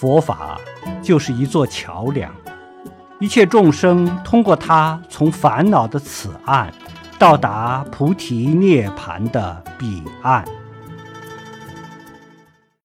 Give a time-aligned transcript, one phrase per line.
[0.00, 0.58] 佛法
[1.02, 2.34] 就是一座桥梁，
[3.18, 6.72] 一切众生通过它从烦恼的此岸
[7.18, 10.42] 到达菩提涅槃的彼岸。